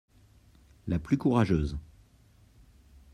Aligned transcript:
La 0.87 0.97
plus 0.97 1.17
courageuse. 1.19 1.77